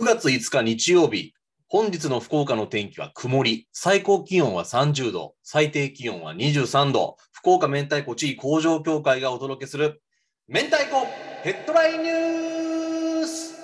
[0.00, 1.34] 9月5日日曜日、
[1.68, 10.00] 本日の福岡の天気は曇り、最高気温は30度、最低気温は23度、福岡明太子地位工場協会がお届けする、
[10.48, 11.04] 明太子
[11.42, 13.60] ヘッドラインニュース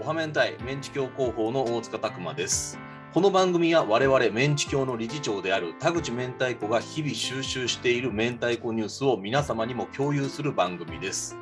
[0.00, 2.78] おは明太、メンチ協広報の大塚拓馬です。
[3.12, 11.36] この番組は我々メンチ協の理事長である田口明太子が日々収集している明太子ニュースを皆様にも共有する番組です。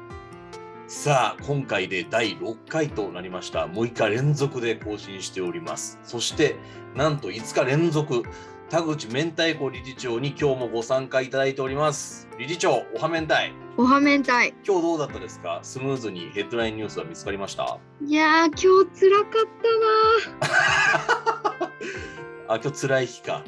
[0.95, 3.61] さあ、今回で第6回となりました。
[3.67, 5.99] 6日連続で更新しております。
[6.03, 6.57] そして、
[6.95, 8.23] なんと5日連続、
[8.69, 12.29] 田口明太子理事長に今日もご参加いただいております。
[12.39, 13.35] 理事長、おは明太。
[13.79, 14.53] おはめんたい。
[14.67, 15.61] 今日どうだったですか？
[15.63, 17.79] スムーズにヘッドラインニュースは見つかりました？
[18.07, 19.31] いやー、今日辛かっ
[21.59, 21.73] たな
[22.55, 23.43] あ、今日辛い日か。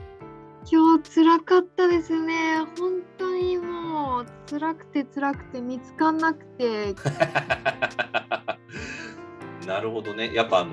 [0.70, 2.59] 今日辛かったですね。
[2.78, 6.95] 本当にもう辛くて辛くて見つかんなくて。
[9.66, 10.32] なるほどね。
[10.34, 10.73] やっぱあの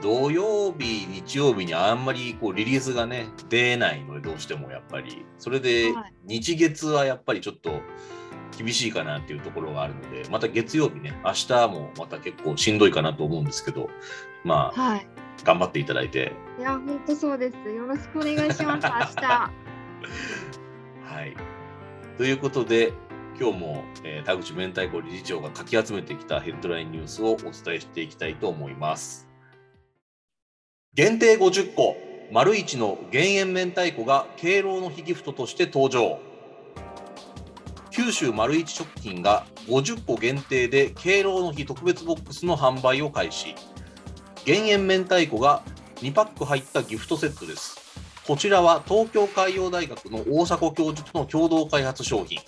[0.00, 7.80] 土曜日、日曜日にあんまりこうリリースがね出ないのでどうしてもやっぱりそれではい日月はやっぱりちょっと
[8.56, 13.88] 厳しいかなっていうところがあるのでまた月曜日ね明日もまた結構しんどいかなと思うんですけど
[14.44, 15.08] まあはい。
[15.44, 17.70] 頑張っていただいていや、本当そうです。
[17.70, 18.86] よろしくお願いします。
[18.86, 19.26] 明日。
[21.04, 21.36] はい。
[22.16, 22.92] ということで
[23.38, 29.28] 今日も、えー田口明太子理事長がかき集めてきたヘッドラインニュースをお伝えしていきたいと思います。
[30.94, 31.94] 限定50個、
[32.32, 36.18] 丸一の減塩明太子が敬老の日ギフトとして登場。
[37.90, 43.54] 九州丸一食品が50個限定で敬老の日特別ボックスの販売を開始。
[44.46, 45.64] 減塩明太子が
[45.96, 47.76] 2パック入ったギフトセットです。
[48.24, 52.38] こちらは東京海洋大学の大迫教授との共同開発商品。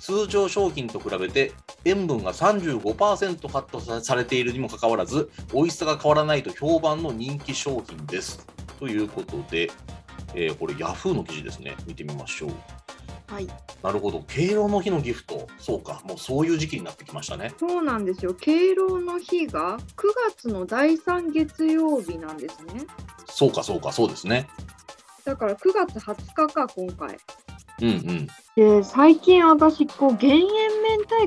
[0.00, 1.52] 通常商品と比べて
[1.84, 8.44] 塩分が35%カットされているにもかかわらず美味しさが変わらないと評判の人気商品です。
[8.80, 9.70] ということで、
[10.34, 11.76] えーこれ Yahoo の記事ですね。
[11.86, 12.50] 見てみましょう。
[13.28, 13.46] はい。
[13.82, 14.24] なるほど。
[14.26, 15.46] 敬老の日のギフト。
[15.58, 16.00] そうか。
[16.04, 17.52] もうそういう時期になってきましたね。
[17.58, 18.34] そうなんですよ。
[18.34, 22.86] 敬老の日が9月の第3月曜日なんですね。
[23.28, 24.48] そうか、そうか、そうですね。
[25.24, 27.18] だから9月20日か、今回。
[27.82, 28.28] うんうん。
[28.58, 30.48] で最近私こう減塩明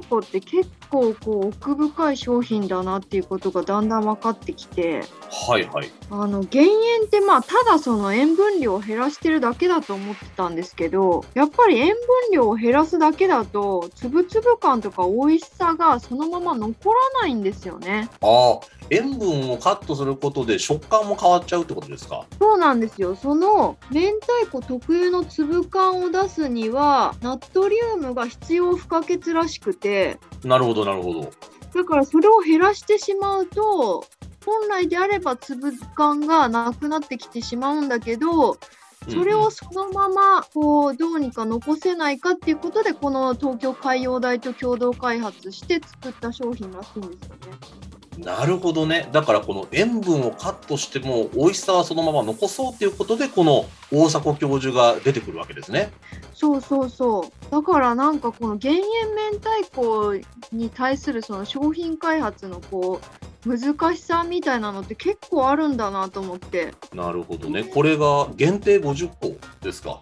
[0.02, 5.06] 太子って結構こう奥深い商品だなっていうことがだんだん分かってきて
[5.48, 5.90] はいはい。
[6.10, 11.96] あの減塩ってまあただその塩分量を減らしてるだけだと思ってたんですけどやっぱり塩分
[12.34, 18.10] 量を減らすだけだと粒々感とか美味しさがそのまま残らないんですよね。
[18.20, 18.60] ああ、
[18.90, 22.26] 塩分をカットすることで食感も変わっちゃうってことですか？
[22.38, 31.32] そうなんですよその明太子特有の粒感を出すにはナトリウムが必要不可欠らしくてなるほど、なるほど。
[31.74, 34.04] だからそれを減らしてしまうと
[34.46, 38.58] 本来であれば粒感がなくなってきてしまうんだけど
[39.08, 47.81] それをそのままこうどうにか残せないかっていうことでこの東京海洋大と共同開発して作った商品らしいんですよね。
[48.18, 49.08] なるほどね。
[49.12, 55.92] だからこの塩分をカットしても美味しさはそのまま残そうということでこの大迫教授が出てくるわけですね。
[56.34, 60.16] そうそうそうだからなんかこの減塩明太子
[60.52, 63.00] に対するその商品開発のこ
[63.46, 67.64] う難しさみたいなのって結構あるんだなと思ってなるほどね。
[67.64, 70.02] これが限定50個ですか。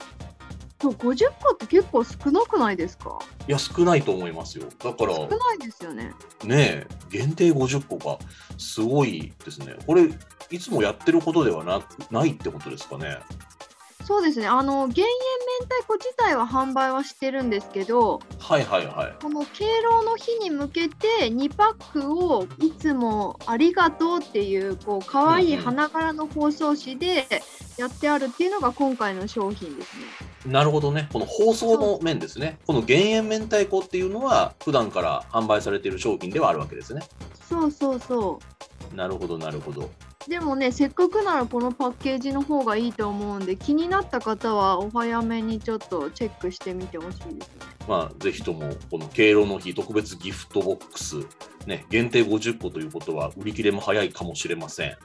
[0.81, 3.19] そう50個って結構少なくないですか？
[3.47, 4.65] いや少ないと思いますよ。
[4.81, 6.13] だから少ないですよね。
[6.43, 8.17] ねえ限定50個が
[8.57, 9.75] すごいですね。
[9.85, 10.09] これ
[10.49, 13.19] いつもやってることではなくないってことですかね？
[14.05, 19.15] そうですねあの減塩明太子自体は販売はしてるんですけどはいはいはい。
[19.21, 27.27] この敬老の日に向けて2パックをいつもありがとうっていうこう可愛い花柄の包装紙で
[27.77, 30.05] やってあるっていうのが今回の商品ですね。
[30.49, 31.07] なるほどね。
[31.13, 32.57] この包装の面ですね。
[32.65, 37.01] この減塩明太子っていうのは普段から販売されている商品ではあるわけですね。
[37.47, 38.39] そうそうそ
[38.91, 38.95] う。
[38.95, 39.89] なるほどなるほど。
[40.27, 47.79] でもねせっかくならこのパッケージの方がいいと思うんで気になった方はお早めにちょっとチェックしてみてほしいですね。
[47.87, 51.15] まあ、ぜひとも、この敬老の日特別ギフトボックス、
[51.65, 54.95] ね、限定50個ということは、売り切れも早いかもしれません。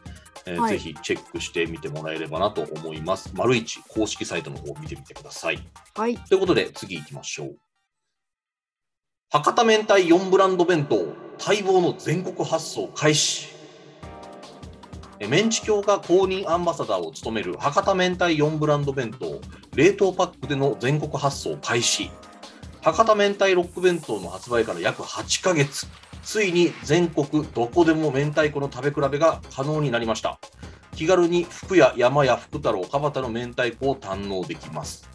[0.47, 3.31] えーはいぜひチェックしてみてもらえればなと思います。
[3.35, 5.59] 丸一公式サイトの方を見てみてください。
[5.95, 6.17] はい。
[6.17, 7.57] ということで、次行きましょう。
[9.31, 11.07] 博多明太4ブランド弁当、
[11.45, 13.55] 待望の全国発送開始。
[15.19, 19.41] えメンチ協が公認アンバサダーを務める博多明太4ブランド弁当、
[19.75, 22.11] 冷凍パックでの全国発送開始。
[22.85, 25.87] 博多明太ロック弁当の発売から約8ヶ月。
[26.23, 30.39] ついに全国どこでも明太子の食べ比べが可能になりました。
[30.95, 35.09] 気軽に福屋山や福太郎かばたの明太子を堪能できます。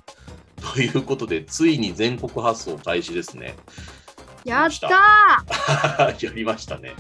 [0.74, 3.56] ということでついに全国発送開始ですね。
[4.46, 6.18] やったー！
[6.26, 6.96] やりましたね。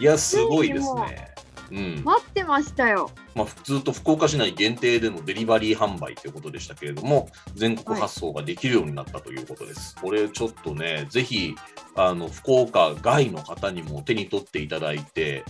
[0.00, 1.32] いやすごいですね
[1.70, 3.10] うん待ってましたよ。
[3.34, 9.96] まあ、ずっと福岡市内限定でのデリバリー販売ということでしたけれども、全国発送ができるようになったということです。
[9.96, 11.54] これちょっとね、ぜひ
[11.94, 15.44] あの福岡外の方にも手に取っていただいて、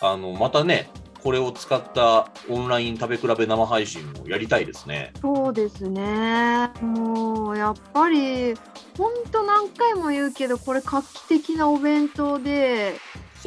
[0.00, 0.90] あのまたね、
[1.26, 5.12] これを使ったオンライン食べ比べ生配信をやりたいですね。
[5.20, 6.70] そうですね。
[6.80, 8.54] もうやっぱり
[8.96, 12.94] 本当何回も言うけどこれ画期的なお弁当で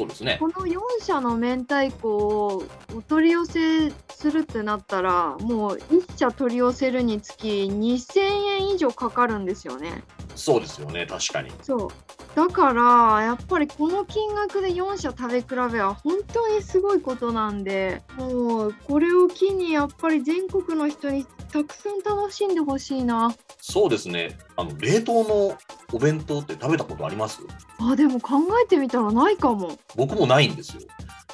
[0.00, 0.48] そうですねこ。
[0.48, 2.62] の4社の明太子を
[2.96, 10.02] お取り寄せするってなったらもう1社取り寄せるにつき2000円以上かかるんですよね。
[10.34, 11.50] そうですよね、確かに。
[11.62, 11.88] そう
[12.34, 24.38] だからやっぱりこの金額で4社食べ比べは本当にすごいことなんでもうこれを機にやっぱり全国の人にたくさん楽しんでほしいなそうですね。
[24.56, 25.58] あの冷凍の
[25.92, 27.40] お弁当って食べたことあります？
[27.80, 29.76] あでも考えてみたらないかも。
[29.96, 30.82] 僕もないんですよ。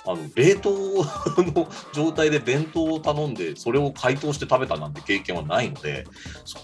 [0.09, 0.71] あの冷凍
[1.55, 6.07] の状態で弁当を頼んでそれを解凍して食べたなんて経験はないので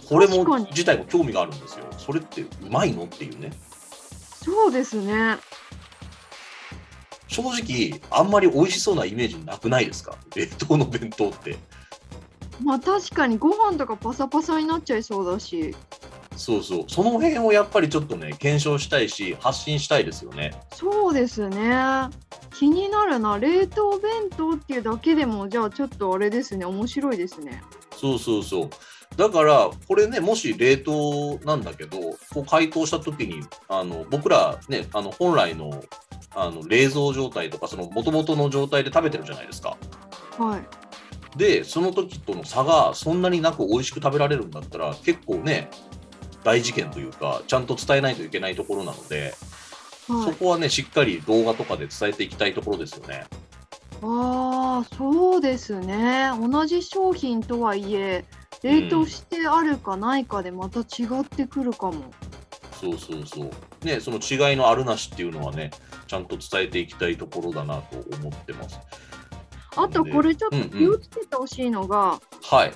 [0.08, 1.84] これも自体も興味があるんですよ。
[1.98, 3.04] それってうまいの？
[3.04, 3.52] っていうね。
[4.44, 5.38] そうですね。
[7.28, 10.16] 正直あんまり美味しそうなイメージなくないですか？
[10.36, 11.58] 冷凍の弁当って。
[12.62, 15.74] まあ確かにご飯とかパサパサになっちゃいそうだし
[16.36, 20.54] そうそうその辺をやっぱりちょっとね検証したいし発信したいですよね。
[20.74, 22.08] そうですね
[22.54, 27.62] 気になるな冷凍弁当っていうだけでもじゃあちょっとあれですね面白いですね
[27.96, 28.70] そうそうそう。
[29.16, 31.98] だから、これね、もし冷凍なんだけど、
[32.32, 35.84] こう解凍したときに、あの僕らね、あの本来の
[36.34, 39.76] あの冷蔵状態とか、その元々の状態で食べてるじゃないですか。
[40.38, 40.82] はい
[41.36, 45.70] で、その時との差がそんなになく美味しく食べられるんだったら、結構ね、
[46.44, 49.32] 大事件というか、ちゃんと伝えないといけないところなので、はい
[50.06, 53.24] そこはね、しっかり動画とかで伝えていきたいところですよね。
[54.02, 58.24] ああそうですね同じ商品とはいえ
[58.64, 62.12] 冷凍してあるかないかでまた違ってくるかも、
[62.80, 63.50] そうそうそう。
[63.84, 65.70] ね、その違いのあるなしっていうのはね、
[66.08, 68.80] ちゃんと伝えていきたいところだなと思ってます。
[69.76, 72.72] あとこれちょっとうんうん気をつけてほしいのが、はい。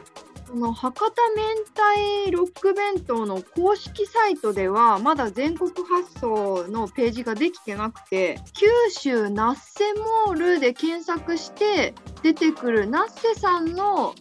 [0.47, 9.93] その博多明太ロック弁当の公式サイトではまだ全国発送のページができてなくて九州ナッセ
[10.27, 14.15] モールで検索して出てくるナッセさんの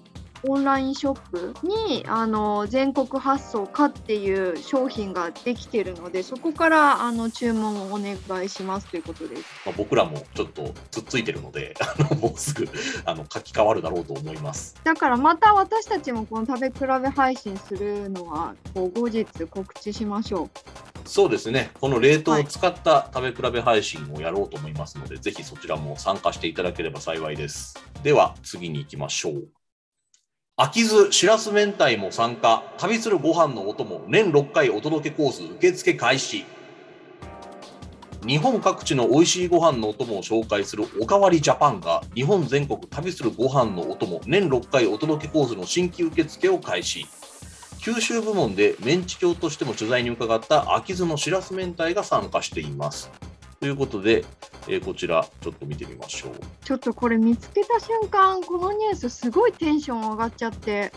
[0.48, 9.44] オンラインショップにあの全国発送かっていう商品ができてるのでそこからあの注文をお願いしますということです。
[9.66, 12.68] まあ、僕らもちょっとつっついてるので、あ のもうすぐ
[13.06, 14.76] あの書き換わるだろうと思います。
[14.84, 20.86] だからまた私たちもこの食べ比べ配信するのはこう後日告知しましょう。
[21.06, 27.76] そうですね、この冷凍を使った食べ比べ配信をやろうと思いますので、ぜひそちらも参加していただければ幸いです。
[28.02, 29.48] では、次に行きましょう。
[30.58, 36.46] 秋津しらす明太も参加、旅するご飯のお供、年6回お届けコース受付開始。
[38.26, 47.06] 日本各地の美味しいご飯のお供を紹介するおかわりジャパンが日本全国旅するご飯のお供年6回お届けコースの新規受付を開始。
[47.82, 53.12] 九州部門でメンチ協としても取材に伺った秋津のしらす明太が参加しています。
[53.66, 54.24] ということで、
[54.68, 56.34] えーこちらちょっと見てみましょう。
[56.64, 60.92] ちょっとこれ見つけた瞬間このニュースすごいテンション上がっちゃって。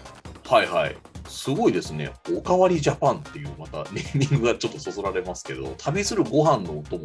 [0.47, 0.97] はいはい。
[1.27, 2.13] すごいですね。
[2.31, 7.05] おかわりジャパンっていうまたネーミングがちょっとそそられますけど旅するご飯のお供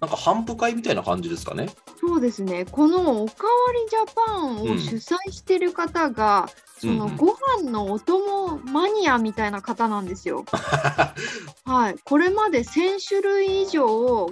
[0.00, 1.68] なんか頒布会みたいな感じですかね。
[2.00, 2.64] そうですね。
[2.64, 7.16] このおかわりジャパンを主催してる方が、そのうんうん。
[7.16, 10.46] ご飯のお供マニアみたいな方なんですよ。
[11.66, 13.86] はい、これまで1000種類以上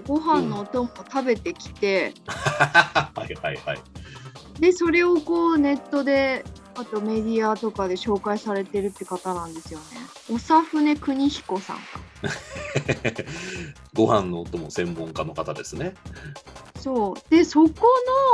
[0.06, 3.78] ご飯のお供を食べてきて、 はいはいはい。
[4.58, 6.44] でそれをこうネットで
[6.78, 9.85] あとメディアとかで紹介されてるって方なんですよね。
[10.38, 11.82] 長船邦彦さんか。
[13.94, 15.94] ご飯のお供専門家の方ですね
[16.78, 17.70] そうでそこ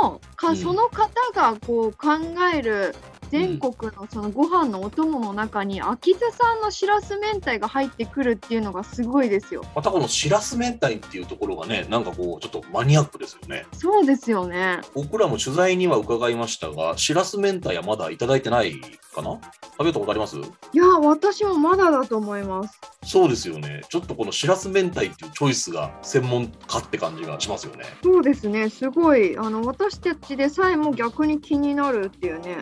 [0.01, 2.07] のか、うんその方がこう考
[2.53, 2.95] える
[3.35, 9.63] 全国のそのご飯のお供の中に秋津産のしらす明太が入ってくるっていうのがすごいですよ。
[9.75, 14.79] またこのしらす明太っていうところがねなんかこうちょっとマニアックですよねそうですよね。
[14.93, 18.79] 僕らも取材には伺いましたがしらす明太はまだいただいてない
[19.13, 19.39] かな？
[19.77, 20.37] 食べたことあります？
[20.37, 20.41] い
[20.73, 22.79] や私もまだだと思います。
[23.03, 32.57] そうですよねちょっとこのしらす明太っていうチョイスが専門家って感じがしますよねそうですねすごいあの私たちでさえも逆に気になるっていうね。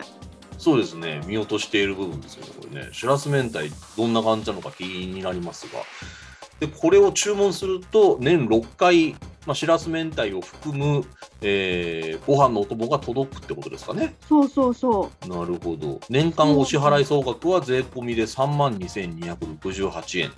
[0.58, 1.20] そうですね。
[1.26, 2.88] 見落としている部分ですよねこれね。
[2.92, 3.60] しらす明太
[3.96, 5.80] どんな感じなのか気になりますが。
[6.60, 9.12] でこれを注文すると年6回、
[9.44, 11.04] まあ、しらす明太を含む、
[11.42, 14.14] えー、ご飯のお供が届くってことですかね。
[14.28, 16.00] そうそうそなるほど。
[16.08, 20.32] 年間お支払い総額は税込みで3万2268円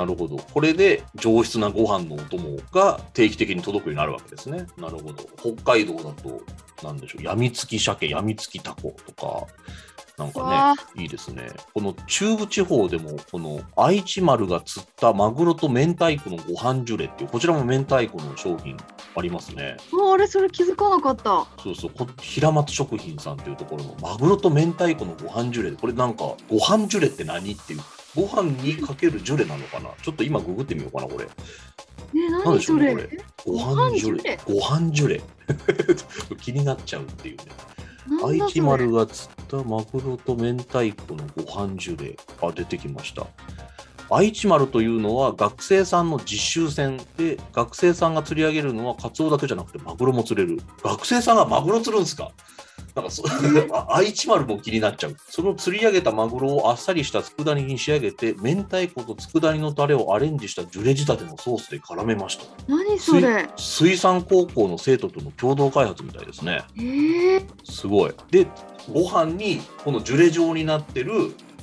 [0.00, 0.38] なるほど。
[0.38, 4.66] これで上質なご飯のお供が定期的に届くようになるわけですね。
[4.78, 5.14] なるほど。
[5.36, 6.40] 北海道だと
[6.82, 7.22] なんでしょう。
[7.22, 9.46] やみつき鮭やみつきタコとか
[10.16, 10.32] なんう。
[10.32, 11.50] かわねいいですね。
[11.74, 18.78] この中部地方でもこの愛知丸が釣ったマグロと明太子のご飯ジュレっていうこちらも明太子の商品
[19.14, 19.76] ありますね。
[19.92, 21.46] ああれそれ気づかなかった。
[21.62, 27.80] そうそう、こ平松食品さんっていうところのマグロと明太子のご飯ジュレ、これなんか、ご飯ジュレって何っていう、
[28.16, 29.90] ご飯にかけるジュレなのかな？
[30.02, 31.24] ちょっと今ググってみようかな、これ。
[31.24, 33.24] ね何それでしょうね、これ。
[33.46, 34.38] ご飯ジュレ。
[34.46, 35.20] ご飯ジュレ？
[36.40, 37.44] 気になっちゃうっていうね。
[38.24, 42.16] 愛知丸が釣ったマグロと明太子のご飯ジュレ。
[42.42, 43.26] あ、出てきました。
[44.12, 52.32] 愛知丸というのは学生さんの実習船で学生さんが釣り上げるのはカツオだけじゃなくてマグロも釣れる学生さんがマグロ釣るんですか？
[52.94, 53.22] なんかそ
[53.72, 63.48] あ愛知丸も気になっちゃうその釣り上げたマグロをあっさりした佃煮に仕上げて明太子と佃煮のタレをアレンジしたジュレ仕立てのソースで絡めました何それ？
[63.56, 68.12] 水産高校の生徒との共同開発みたいですねえー、すごい。
[68.30, 68.46] で、
[68.92, 71.12] ご飯にこのジュレ状になってる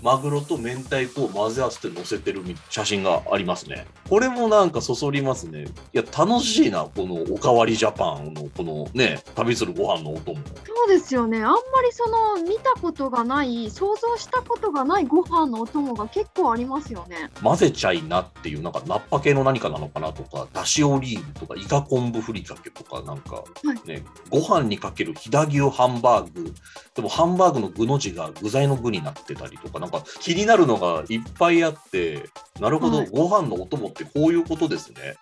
[0.01, 3.87] マグロと明太子を混ぜ合わせて乗せてる写真がありますね。
[4.09, 5.65] これもなんかそそりますね。
[5.93, 10.35] いや、楽しいな、このおかわりジャパンのこのね、旅するご飯のお供。
[10.35, 10.41] そ
[10.85, 11.39] うですよね。
[11.39, 17.29] あんまりその見たことがない、想像したことがないご飯のお供が結構ありますよね。
[17.43, 23.43] 混ぜちゃいなっていう、なんかナッパ系の何かなのかなとか、だしオリーブとか、イカ昆布ふりかけとか、なんか
[23.85, 26.53] ね、ご飯にかける飛騨牛ハンバーグ、
[26.93, 32.29] でもハンバーグの具の字が具材の具になってたりとか、なんか気になるのがいっぱいあって、
[32.59, 35.15] なるほど、はいご飯のお供ってこういうことですね。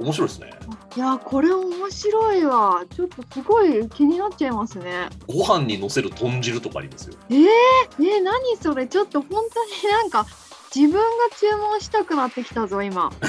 [0.00, 0.50] 面白いですね。
[0.96, 2.84] いやこれ面白いわ。
[2.94, 5.08] ちょっとすごい気になっちゃいますね。
[5.26, 7.16] ご飯にのせる豚汁とかありますよ。
[7.30, 8.86] えー、えー、何それ？
[8.86, 10.26] ちょっと本当になんか
[10.74, 11.00] 自分が
[11.38, 13.12] 注文したくなってきたぞ今。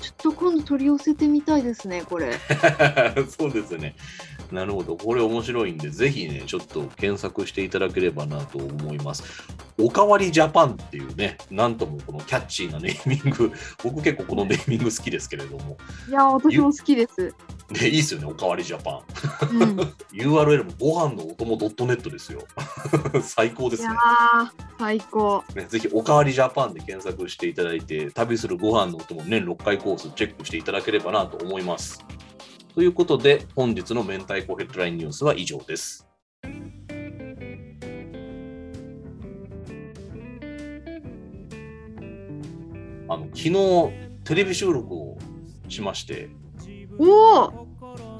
[0.00, 2.38] ちょっと今度取り寄せてみたいですねこれ。
[3.38, 3.94] そうですね。
[4.52, 4.96] なるほど。
[4.96, 9.22] これ面白いんで、ぜひね、ちょっと検索していただければなと思います。
[9.78, 13.52] おかわりジャパンっていうね、なんともこのキャッチーなネーミング、
[13.82, 15.78] 僕結構このネーミング好きですけれども、
[16.08, 17.34] いや私も好きです。
[17.70, 19.02] ね、いいですよね、おかわりジャパ
[19.46, 19.58] ン。
[19.60, 19.80] うん、
[20.12, 22.42] い URL もご飯のお供 .net ですよ。
[23.22, 23.90] 最高ですね
[24.78, 25.44] 最高。
[25.54, 25.66] ね。
[25.68, 32.04] ぜひ、おかわりジャパンで検索していただいて、旅するご飯のお供年6回コースチェックしていただければなと思います。
[32.80, 36.08] ということで、本日の明太子ヘッドラインニュースは以上です。
[36.42, 36.48] あ
[43.18, 43.52] の昨日
[44.24, 45.18] テレビ収録を
[45.68, 46.30] しまして、
[46.98, 47.69] おお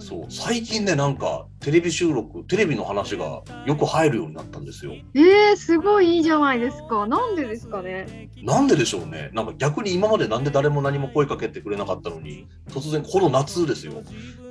[0.01, 4.93] そう最近ねなんかテレビ収録テレビの話がよく入るようになったんですよ。
[5.15, 7.07] えー、すごいいいじゃないですか。
[7.07, 8.31] なんでですかね？
[8.43, 14.03] なんででしょうねなんか逆に今までなんで誰も何も声かけてくれなかったのに突然この夏ですよ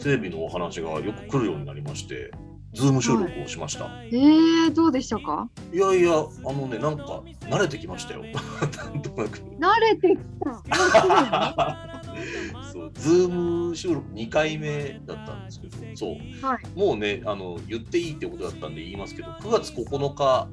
[0.03, 2.31] テレビのお話がよく来るようになりまして
[2.73, 5.49] ズーム収録をしました、えー、どうでしたか？
[5.73, 11.95] い、やいやあのねなんか慣れてきましたよ なんとなく慣れてきた。
[12.71, 13.29] そうズー
[13.69, 16.79] ム収録2回目だったんですけどそうはい。
[16.79, 20.47] もうねあの言っていいってことだったんで言いますけど9月9日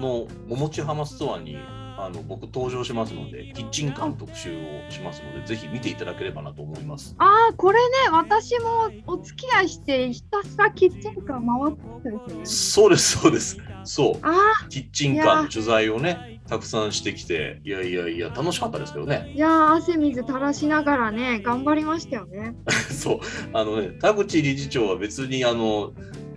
[0.00, 1.56] のももち浜ストアに
[1.98, 7.14] あの僕登場しますのでキッチンカーの特集をしますのでぜひ見ていただければなと思います。
[7.18, 12.46] ああ、これね、私もお付き合いして、ひたすらキッチンカー回ってたんですよね。
[12.46, 22.54] そうですそうですそうあキッチンカーの取材をねたくさんしてきていやいやいや楽しかったですけどねあ、いやー、汗水垂らしながらね、頑張りましたよね。
[22.90, 23.20] そう
[23.52, 25.92] あのね田口理事長は別にあの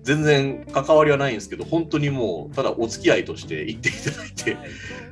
[0.05, 4.55] 全然関わりはないんですけど本当にもうただお付き合いとして行っていただいて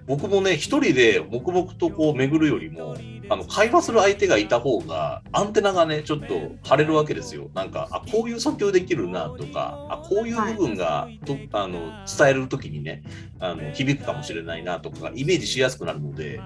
[0.05, 2.95] 僕もね一人で黙々とこう巡るよりも
[3.29, 7.50] あの会話する相手がいた方がアンテナがねちょっと張れるわけですよ。
[7.55, 13.01] なんかあこういう訴求できるなとかあこういう部分が、とあの伝える時にね
[13.39, 16.39] あの響くかもしれないなとかイメージしやすくなるので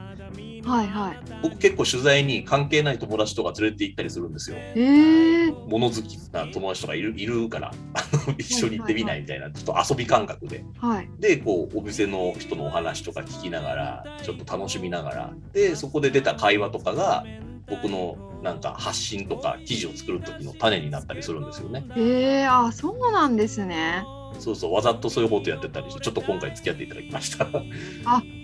[0.67, 1.17] はいはい。
[1.41, 4.57] 僕結構取材に関係ない友達とか連れて行ったりするんですよ。
[4.57, 5.51] へえ。
[5.67, 10.63] 物好きな友達とかいるいるからあの一緒に行ってみないみたいなちょっと遊び感覚で。
[10.79, 11.09] はい。
[11.19, 17.23] でこうお店の人のお話とか聞きながらちょっと楽しみながらでそこで出た会話とかが
[17.69, 21.85] 僕のなんか発信とか記事を作る時の種になったりするんですよね。
[21.95, 24.03] へえ、あ、そうなんですね。
[24.39, 27.45] そうそうわざとそういうことやってたりしてちょっと今回付き合っていただきました。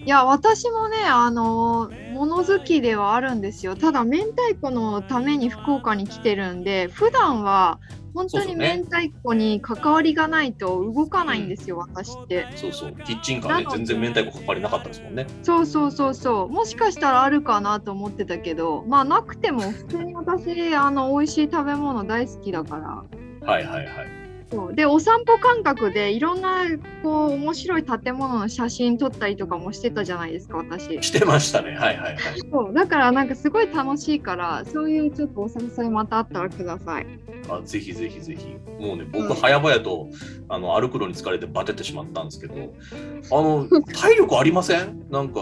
[0.05, 3.75] いや、私もね、あの、物好きではあるんですよ。
[3.75, 7.79] ただ、明太子のために福岡に来てるんで、普段は
[8.13, 12.47] 本当にそうそうね明太子に関わりがないと動かないんですよ、私って。
[12.55, 15.25] そうそうキッチンカーねなの全然明太子関わりなかったですもんね。
[15.41, 16.49] そうそうそうそう。
[16.49, 23.47] もしかしたらあるかなと思ってたけど、まあなくても普通に私、あの、美味しい食べ物大好きだから。
[23.47, 24.22] はいはいはい。
[24.53, 24.73] そう。
[24.75, 26.65] でお散歩感覚でいろんな
[27.01, 31.01] こう面白い建物の写真撮ったりとかもしてたじゃないですか私。
[31.01, 31.71] してましたね。
[31.71, 32.39] はいはいはい。
[32.51, 32.73] そう。
[32.73, 37.07] だからなんかすごい楽しいからそういうちょっとお誘いまたあったらください。
[37.49, 38.55] あぜひぜひぜひ。
[38.79, 39.35] もうね、僕、うん。
[39.35, 40.09] 早々と
[40.49, 45.05] あの歩くのに疲れてバテてしまったんですけど、あの体力ありません？
[45.09, 45.41] なんか、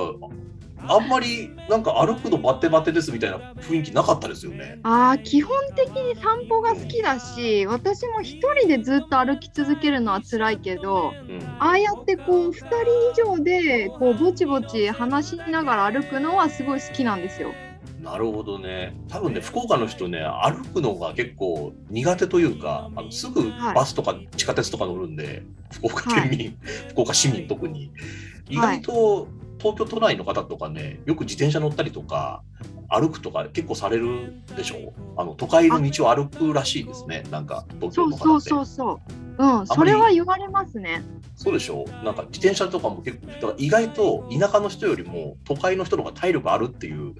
[0.88, 4.80] あんまりなんか歩くのバテバテですみたいな雰囲気なかったですよね。
[4.84, 17.52] あー基本的に散歩が好きだし私も一人でずっと歩き続けるのは辛いけどうん、ああやってこう2人以上でこうぼちぼち話しながら歩くのはすごい好きなんですよ。
[18.02, 18.96] なるほどね。
[19.10, 26.58] 多分ね、福岡の人ね、歩くのが結構苦手というか、あのすぐはいバスとか地下鉄とか乗るんで、福岡県民、
[26.90, 27.92] 福岡市民特に。
[28.50, 29.28] 意外と
[29.62, 32.42] 東京都内の方とかね、よく自転車乗ったりとか、
[32.90, 34.94] 歩くとか結構されるでしょ？
[35.18, 38.50] あの都会の道を歩くらしいですね、なんか東京の方って。
[38.50, 39.22] そうそうそうそう。
[39.38, 41.02] うん、それは言われますね。
[41.36, 41.86] そうでしょ？
[42.04, 47.14] なんか自転車とかも結構、だから意外と田舎の人よりも都会の人の方が体力あるっていう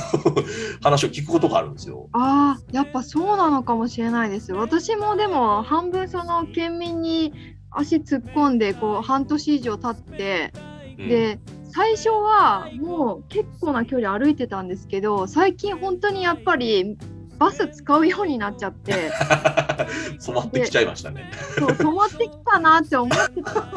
[0.82, 2.08] 話を聞くことがあるんですよ。
[2.12, 4.52] ああ、やっぱそうなのかもしれないです。
[4.52, 7.32] 私もでも半分その県民に
[7.70, 10.52] 足突っ込んでこう半年以上経って、
[10.98, 16.96] うん、で最初はもう結構な距離歩いてたんですけど最近本当にやっぱり
[17.38, 19.10] バス使うようになっちゃって
[20.18, 21.30] 染まってきちゃいましたね。
[21.58, 23.68] そう止まってきたなって思ってた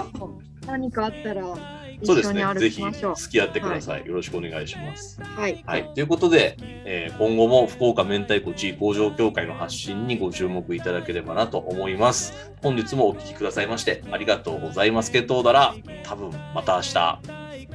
[0.65, 1.43] 何かあったら
[2.03, 2.41] そうですね。
[2.41, 3.15] 一緒に歩ぜひきましょう。
[3.15, 4.05] 付き合ってください。
[4.05, 5.21] よろしくお願いします。
[5.21, 5.93] はい、はい。
[5.93, 12.51] ということで、えー今後も福岡明太子地位工場協会の発信にご注目いただければなと思います。
[12.63, 15.11] 本日もお聞きくださいましてありがとうございます。
[15.11, 17.30] けどうだら、多分また明日。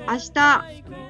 [0.06, 1.05] 明日。